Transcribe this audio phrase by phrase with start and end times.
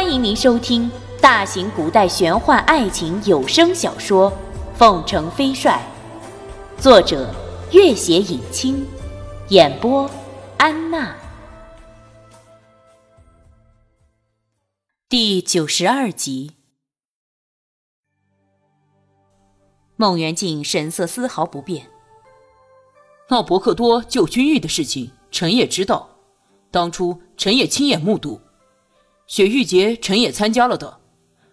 [0.00, 0.88] 欢迎您收听
[1.20, 4.30] 大型古代玄幻爱情有声小说
[4.76, 5.84] 《凤城飞帅》，
[6.80, 7.34] 作者：
[7.72, 8.86] 月写影清，
[9.48, 10.08] 演播：
[10.56, 11.16] 安娜。
[15.08, 16.52] 第九十二集，
[19.96, 21.90] 孟元敬神色丝毫不变。
[23.28, 26.08] 那伯克多救君玉的事情，臣也知道，
[26.70, 28.40] 当初臣也亲眼目睹。
[29.28, 31.00] 雪玉节，臣也参加了的，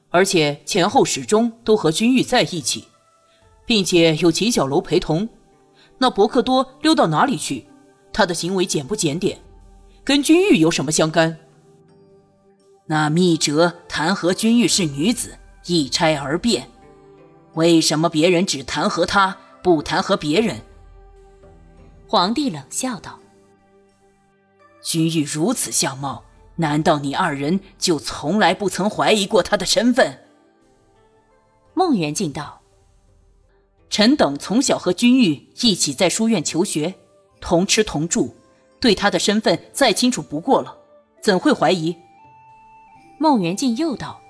[0.09, 2.85] 而且前后始终都和君玉在一起，
[3.65, 5.27] 并且有秦小楼陪同。
[5.97, 7.67] 那伯克多溜到哪里去？
[8.13, 9.39] 他的行为检不检点？
[10.05, 11.37] 跟君玉有什么相干？
[12.85, 16.69] 那密折弹劾君玉是女子，一拆而变。
[17.55, 20.61] 为什么别人只弹劾他，不弹劾别人？
[22.07, 23.19] 皇帝冷笑道
[24.81, 26.23] ：“君玉如此相貌。”
[26.57, 30.19] 难道你二人就从来不曾怀疑过他的身份？
[31.73, 32.61] 孟元敬道
[33.89, 36.95] ：“臣等从小和君玉一起在书院求学，
[37.41, 38.35] 同吃同住，
[38.79, 40.77] 对他的身份再清楚不过了，
[41.21, 41.95] 怎会怀疑？”
[43.19, 44.21] 孟元敬又道：“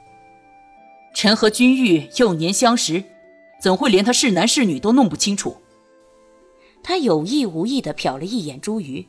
[1.13, 3.03] 臣和君玉幼年相识，
[3.61, 5.61] 怎会连他是男是女都弄不清楚？”
[6.81, 9.07] 他有意无意的瞟了一眼朱瑜，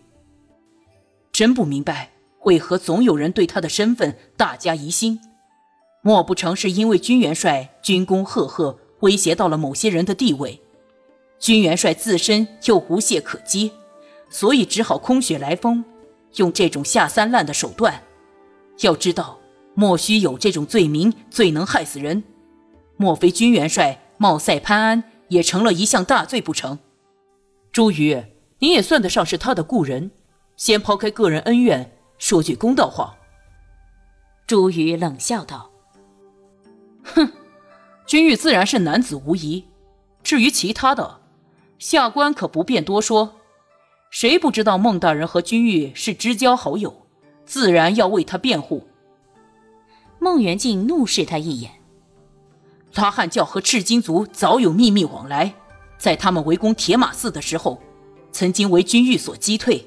[1.32, 2.10] 真不明白。
[2.46, 5.20] 为何总有人对他的身份大加疑心？
[6.00, 10.62] 莫不成是因为军元帅军功赫赫，威胁到了某些人的地位？
[11.40, 13.72] 军元帅自身又无懈可击，
[14.30, 15.84] 所以只好空穴来风，
[16.36, 18.04] 用这种下三滥的手段。
[18.80, 19.40] 要知道，
[19.74, 22.22] 莫须有这种罪名，最能害死人。
[22.96, 26.78] 莫非军元帅冒塞潘安，也成了一项大罪不成？
[27.72, 28.22] 朱瑜，
[28.60, 30.12] 你也算得上是他的故人，
[30.56, 31.90] 先抛开个人恩怨。
[32.18, 33.16] 说句公道话。
[34.46, 35.70] 朱宇冷笑道
[37.02, 37.32] ：“哼，
[38.06, 39.64] 君玉自然是男子无疑。
[40.22, 41.20] 至于其他的，
[41.78, 43.36] 下官可不便多说。
[44.08, 47.06] 谁不知道孟大人和君玉是知交好友，
[47.44, 48.86] 自然要为他辩护。”
[50.18, 51.72] 孟元敬怒视他一眼
[52.94, 55.54] ：“拉汉教和赤金族早有秘密往来，
[55.98, 57.82] 在他们围攻铁马寺的时候，
[58.30, 59.84] 曾经为君玉所击退。”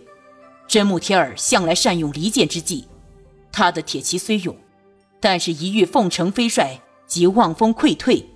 [0.70, 2.88] 真木铁儿向来善用离间之计，
[3.52, 4.56] 他的铁骑虽勇，
[5.20, 8.30] 但是一遇凤城飞帅即望风溃退。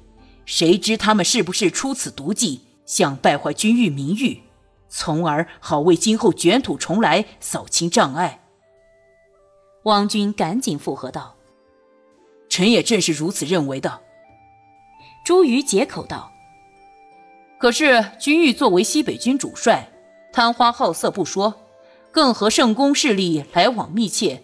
[0.44, 4.42] 谁知他们是不是出此毒计，想败坏君玉名誉，
[4.90, 8.42] 从而好为今后卷土重来扫清障碍？
[9.84, 11.36] 汪军赶紧附和道
[12.50, 14.02] ：“臣也正是如此认为的。”
[15.24, 16.32] 朱瑜解口道
[17.60, 19.88] ：“可是君玉作为西北军主帅，
[20.34, 21.54] 贪花好色不说。”
[22.14, 24.44] 更和圣公势力来往密切，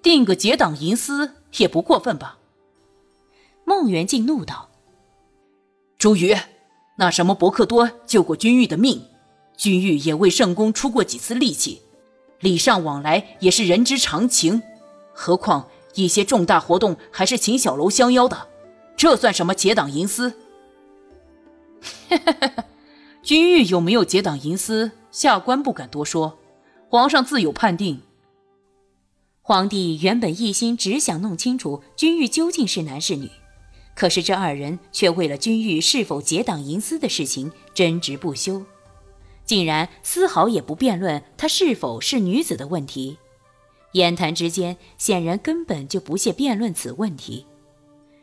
[0.00, 2.38] 定个结党营私也不过分吧？
[3.64, 4.68] 孟元敬怒道
[5.98, 6.36] ：“朱瑜，
[6.96, 9.02] 那什么伯克多救过君玉的命，
[9.56, 11.82] 君玉也为圣公出过几次力气，
[12.38, 14.62] 礼尚往来也是人之常情。
[15.12, 18.46] 何况一些重大活动还是秦小楼相邀的，
[18.96, 20.34] 这算什么结党营私？”
[23.24, 26.37] 君玉有没有结党营私，下官不敢多说。
[26.90, 28.00] 皇上自有判定。
[29.42, 33.30] 皇帝原本一心只想弄清楚君玉究竟是男是女，
[33.94, 38.64] 可是这二人却为了君玉是否结党营私的事情争执不休，
[39.44, 43.18] 竟然丝毫也不辩论她是否是女子的问题，
[43.92, 47.46] 言谈之间显然根本就不屑辩论此问题，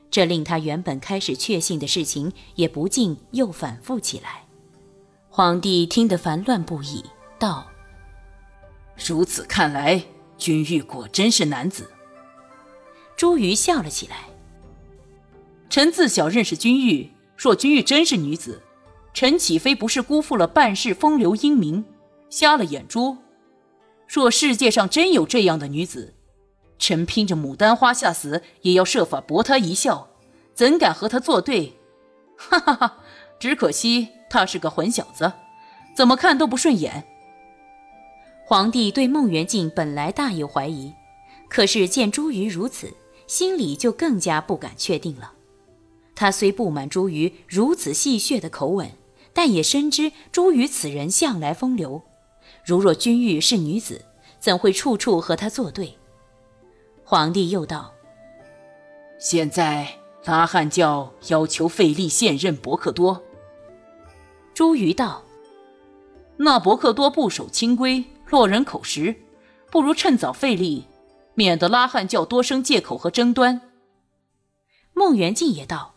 [0.10, 4.44] 这令他原本开始确信的事情也不禁又反复起来。
[5.30, 7.04] 皇帝听得烦乱不已，
[7.38, 7.68] 道。
[8.98, 10.02] 如此看来，
[10.38, 11.92] 君玉果真是男子。
[13.18, 14.18] 朱瑜笑了起来。
[15.70, 18.62] 臣自小认识君玉，若君玉真是女子，
[19.14, 21.84] 臣岂非不是辜负了半世风流英名，
[22.30, 23.18] 瞎了眼珠？
[24.08, 26.14] 若世界上真有这样的女子，
[26.78, 30.10] 臣拼着牡丹花下死，也要设法博她一笑，
[30.54, 31.74] 怎敢和她作对？
[32.38, 33.00] 哈哈哈！
[33.40, 35.32] 只可惜他是个混小子，
[35.96, 37.06] 怎么看都不顺眼。
[38.48, 40.94] 皇帝对孟元敬本来大有怀疑，
[41.50, 42.94] 可是见朱瑜如此，
[43.26, 45.34] 心里就更加不敢确定了。
[46.14, 48.92] 他虽不满朱瑜如此戏谑的口吻，
[49.34, 52.04] 但也深知朱瑜此人向来风流。
[52.64, 54.06] 如若君玉是女子，
[54.40, 55.98] 怎会处处和他作对？
[57.04, 57.94] 皇帝又道
[59.18, 59.88] ：“现在
[60.24, 63.24] 拉汉教要求废立现任伯克多。”
[64.54, 65.24] 朱瑜道
[66.38, 69.16] ：“那伯克多不守清规。”落人口实，
[69.72, 70.86] 不如趁早废立。
[71.38, 73.60] 免得拉汉教多生借口和争端。
[74.94, 75.94] 孟元敬也道：“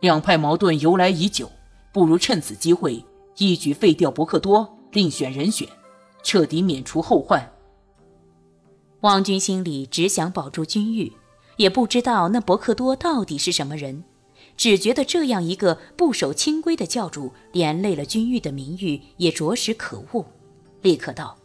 [0.00, 1.50] 两派矛盾由来已久，
[1.92, 3.04] 不如趁此机会
[3.36, 5.68] 一举废掉伯克多，另选人选，
[6.22, 7.52] 彻底免除后患。”
[9.02, 11.12] 王军心里只想保住君玉，
[11.58, 14.04] 也不知道那伯克多到底是什么人，
[14.56, 20.24] 只觉得这样一个不守清规的教主，连累了君玉的名誉，也着实可恶。
[20.82, 21.36] 立刻道：“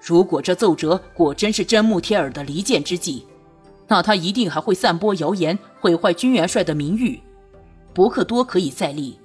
[0.00, 3.26] 如果这奏折果真是真木贴尔的离间之计。”
[3.88, 7.20] 那他一定还会散播谣言，毁坏军元帅的名誉。
[7.92, 9.18] 伯克多可以再立，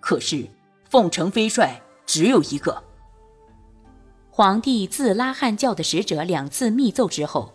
[0.00, 0.48] 可是
[0.88, 2.82] 凤城飞帅只有一个。
[4.30, 7.52] 皇帝自拉汉教的使者两次密奏之后，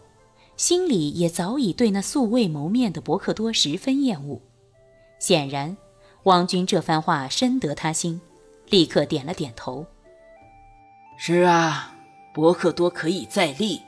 [0.58, 4.40] 心里也早已对那素未谋面的伯克多十分厌恶。
[5.18, 5.76] 显然，
[6.24, 8.22] 王军这番话深得他心，
[8.70, 9.88] 立刻点了点头
[11.22, 11.94] ：“是啊，
[12.34, 13.82] 伯克多可以再立，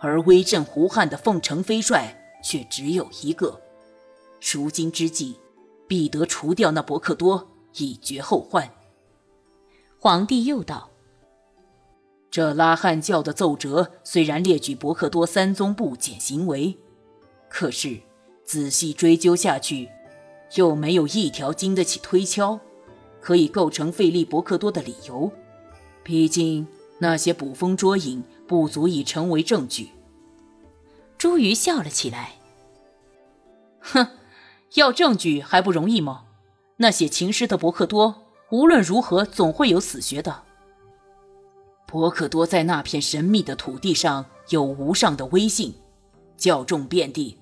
[0.00, 3.62] 而威震胡汉的凤城飞帅。”却只有一个，
[4.40, 5.38] 赎金之计，
[5.86, 7.46] 必得除掉那伯克多，
[7.76, 8.68] 以绝后患。
[10.00, 10.90] 皇帝又道
[12.32, 16.76] ：“这拉汉教的奏折虽然列举伯克多三宗不检行为，
[17.48, 18.00] 可是
[18.44, 19.88] 仔细追究下去，
[20.56, 22.58] 又没有一条经得起推敲，
[23.20, 25.30] 可以构成废立伯克多的理由。
[26.02, 26.66] 毕竟
[26.98, 29.90] 那些捕风捉影，不足以成为证据。”
[31.16, 32.32] 朱瑜笑了起来，
[33.80, 34.08] 哼，
[34.74, 36.24] 要证据还不容易吗？
[36.78, 40.42] 那写情诗的伯克多，无论如何总会有死穴的。
[41.86, 45.74] 伯克多在那片神秘的土地上有无上的威信，
[46.36, 47.38] 教众遍地，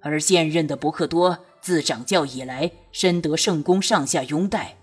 [0.00, 4.75] 而现任的伯克多自掌教以来，深得圣公上下拥戴。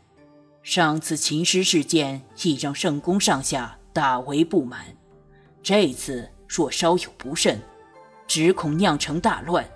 [0.64, 4.96] 上次秦师事件亦让圣宫上下大为不满，
[5.62, 7.62] 这次若稍有不慎，
[8.26, 9.70] 只恐酿成大乱。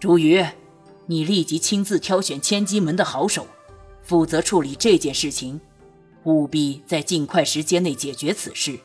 [0.00, 0.44] 朱瑜，
[1.06, 3.46] 你立即亲自挑选千机门的好手，
[4.02, 5.60] 负责处理这件事情，
[6.24, 8.80] 务必在尽快时间内解决此事。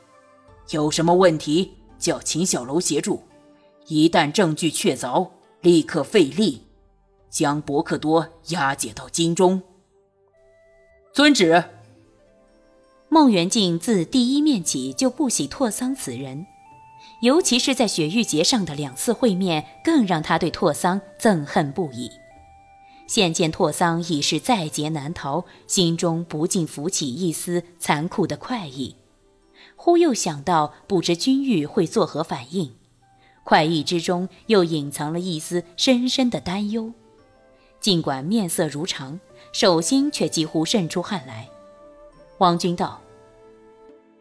[0.70, 3.24] 有什么问题，叫秦小楼协助。
[3.88, 5.32] 一旦证据确凿，
[5.62, 6.62] 立刻废立，
[7.28, 9.64] 将伯克多押解到京中。
[11.18, 11.64] 遵旨。
[13.10, 16.46] 孟元敬自第一面起就不喜拓桑此人。
[17.24, 22.12] 尤其是在雪域节上的两次会面，更让他对拓桑憎恨不已。
[23.08, 28.96] 现见拓桑已是在劫难逃，心中不禁浮起一丝残酷的快意。
[29.76, 32.76] 忽又想到，不知君玉会作何反应，
[33.44, 36.94] 快意之中又隐藏了一丝深深的担忧。
[37.80, 39.20] 尽管面色如常，
[39.60, 41.50] 手心却几乎渗出汗来。
[42.38, 43.02] 王军道：“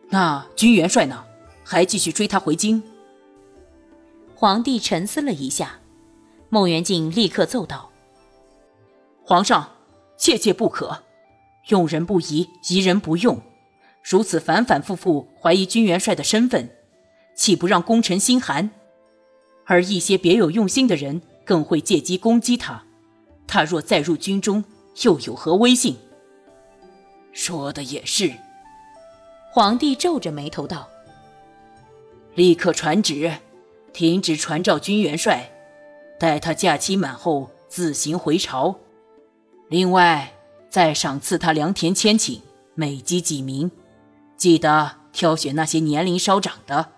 [0.09, 1.27] 那军元帅呢？”
[1.63, 2.83] 还继续追他回京。
[4.35, 5.81] 皇帝沉思了一下，
[6.49, 7.91] 孟元敬立刻奏道
[9.23, 9.73] ：“皇上，
[10.17, 11.03] 切切不可，
[11.69, 13.39] 用人不疑，疑人不用。
[14.03, 16.71] 如此反反复复怀疑军元帅的身份，
[17.35, 18.71] 岂不让功臣心寒？
[19.67, 22.85] 而一些别有用心的人更会借机攻击他。
[23.47, 24.65] 他若再入军中，
[25.03, 25.97] 又有何威信？”
[27.33, 28.33] 说的也是。
[29.51, 30.89] 皇帝皱着眉头道。
[32.35, 33.33] 立刻传旨，
[33.93, 35.51] 停止传召军元帅，
[36.19, 38.79] 待他假期满后自行回朝。
[39.69, 40.33] 另外，
[40.69, 42.41] 再赏赐他良田千顷，
[42.75, 43.71] 美姬几名。
[44.37, 46.93] 记得挑选那些年龄稍长的。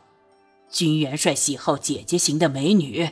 [0.68, 3.08] 军元帅喜好姐姐型的美女。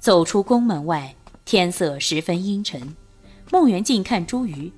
[0.00, 2.96] 走出宫门外，天色十分阴沉。
[3.54, 4.72] 孟元敬看朱瑜，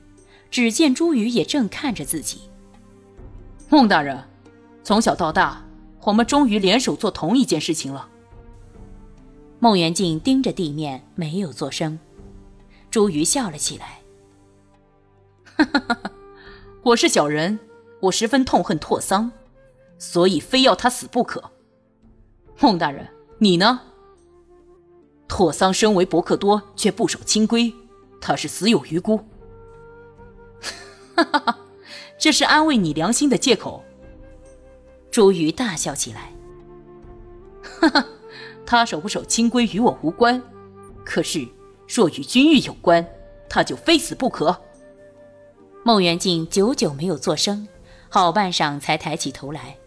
[0.51, 2.43] 只见朱瑜也正看着自己。
[3.71, 4.23] 孟大人，
[4.85, 5.65] 从小到大。
[6.03, 8.07] 我们终于联手做同一件事情了。
[9.61, 11.99] 孟元敬盯着地面，没有作声。
[12.91, 14.01] 朱瑜笑了起来
[15.57, 16.11] ：“哈哈哈哈
[16.83, 17.59] 我是小人，
[18.01, 19.33] 我十分痛恨拓桑，
[19.99, 21.51] 所以非要他死不可。
[22.61, 23.81] 孟大人，你呢？
[25.27, 27.73] 拓桑身为伯克多，却不守清规，
[28.21, 29.19] 他是死有余辜。
[31.17, 31.59] 哈哈哈，
[32.19, 33.83] 这是安慰你良心的借口。”
[35.11, 36.31] 朱瑜大笑起来，
[37.81, 38.07] 哈哈，
[38.67, 40.43] 他守不守清规与我无关，
[41.07, 41.49] 可是
[41.89, 43.07] 若与君玉有关，
[43.49, 44.61] 他就非死不可。
[45.83, 47.67] 孟元敬久久没有作声，
[48.11, 49.79] 好半晌才抬起头来。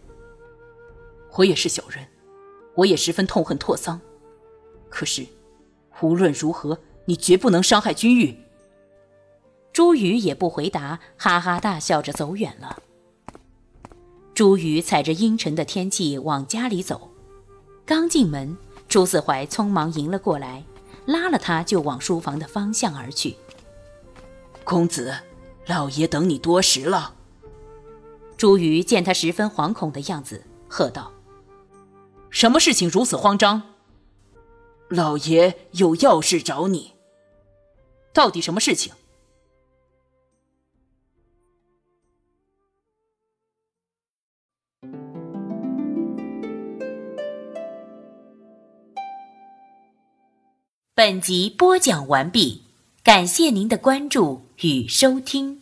[1.36, 2.04] 我也是小人，
[2.74, 4.00] 我也十分痛恨拓桑，
[4.88, 5.24] 可是
[6.00, 8.36] 无论如何，你绝不能伤害君玉。
[9.72, 12.78] 朱宇也不回答，哈哈大笑着走远了。
[14.34, 17.10] 朱宇踩着阴沉的天气往家里走，
[17.84, 18.56] 刚进门，
[18.88, 20.64] 朱四怀匆忙迎了过来，
[21.06, 23.36] 拉了他就往书房的方向而去。
[24.64, 25.14] 公子，
[25.66, 27.14] 老爷等你多时了。
[28.36, 31.12] 朱宇见他十分惶恐的样子，喝道
[32.30, 33.62] ：“什么事情如此慌张？”
[34.90, 36.92] 老爷有要事找你。
[38.12, 38.92] 到底什么事情？
[50.92, 52.64] 本集播讲完毕，
[53.04, 55.59] 感谢您的关注与收听。